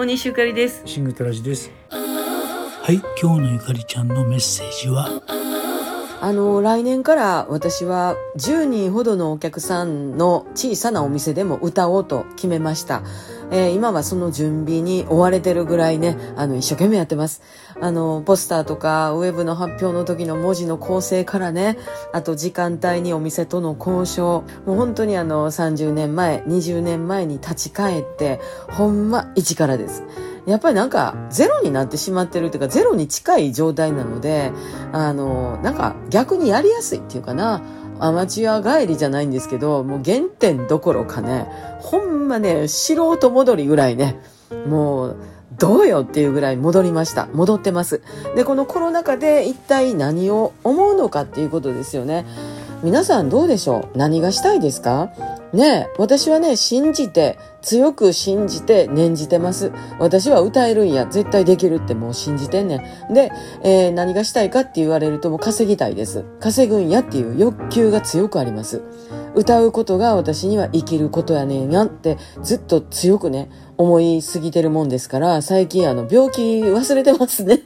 [0.00, 0.80] 大西ゆかりです。
[0.86, 1.70] シングトラジです。
[1.90, 5.20] はい今日のゆかりちゃんのメッセージは？
[6.22, 13.02] あの来年から私は10人ほどのお客さんの小さなお店でも歌おうと決めました
[13.50, 17.42] えー、今はその準備に追われてるぐらいね、あの、一生懸命やってます。
[17.80, 21.78] あの、ポスターとか、ウェブの発表の時の文字の構成からね、
[22.12, 30.02] あと時間帯にお店との交渉、もう本当にあの、30年前、20年前に立ち返って、ほんま一からです。
[30.46, 34.52] やっぱりなんかゼロになってしまってるっていうかゼロに近い状態なので
[34.92, 37.62] あのなんか逆にやりやすいっていうかな
[38.00, 41.46] アマチュア帰りじゃないんですけど、もう原点どころかね、
[41.80, 44.16] ほんまね、素人戻りぐらいね、
[44.66, 45.16] もう、
[45.58, 47.28] どうよっていうぐらい戻りました。
[47.34, 48.00] 戻ってます。
[48.34, 52.24] で、このコロナ禍で一体何を思うのかっていうことですよね。
[52.82, 53.98] 皆さんどうでしょう？
[53.98, 55.10] 何がしたいですか？
[55.52, 59.72] ねえ私はね、信じて、強く信じて念じてます。
[59.98, 62.76] 私は歌えるんや、絶対できるってもう信じてんね
[63.10, 63.12] ん。
[63.12, 63.32] で、
[63.62, 66.24] えー、何がしたいかって言われるともう稼ぎたいです。
[66.38, 68.82] 稼ぐんやっていう欲求が強くあります。
[69.34, 77.60] 歌うことが私には生きることやねんやってずっと強くね、思いすぎてるもんですから、最近あの病気忘れてますね。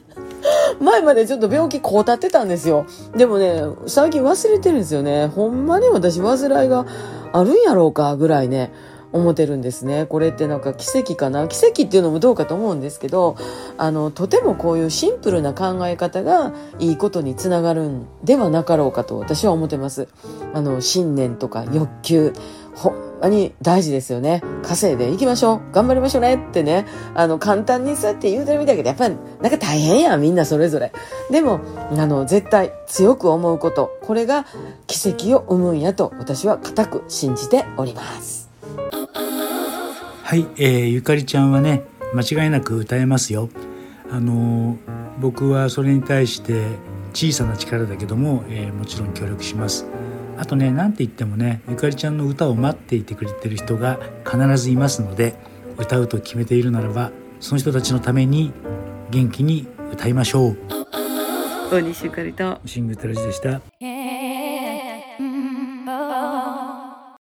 [0.79, 2.85] 前までちょっと病気こうたってたんですよ。
[3.15, 5.27] でもね、最近忘れてるんですよね。
[5.27, 6.85] ほんまに私煩いが
[7.33, 8.71] あるんやろうかぐらいね、
[9.15, 10.05] 思ってるんですね。
[10.05, 11.47] これってなんか奇跡かな？
[11.47, 13.37] 奇跡っていうのもどうかと思うんですけど、
[13.77, 20.09] あの、とてもこういうシンプルな考え方がいいことにつながるんではなかろうかと私は思ってます。
[20.53, 22.33] あの、信念とか欲求、
[22.75, 24.43] ほんまに大事ですよね。
[24.63, 25.61] 稼いでいきましょう。
[25.71, 26.85] 頑張りましょうねってね。
[27.13, 30.91] あの、簡単にそうやって言うてるみたいけど、やっぱりなんか大変や、みんなそれぞれ。
[31.31, 31.61] でも、
[31.97, 34.45] あの、絶対強く思うこと、これが
[34.87, 38.44] 奇跡を生むんやと私は固く信じております。
[40.27, 41.83] はい、えー、ゆかりちゃんはね、
[42.15, 43.47] 間違いなく歌えますよ。
[44.09, 44.75] あの
[45.19, 46.65] 僕はそれに対して
[47.13, 49.85] 小さな力だけども、えー、もちろん協力します。
[50.39, 55.35] あとね何て言ってもねゆかりちゃんの歌を待っていてくれてる人が必ずいますので
[55.77, 58.51] 歌うと決めているならばその人たちのために
[59.11, 60.57] 元気に歌いましょう
[61.71, 63.61] 大西ゆかりとシングテラジでした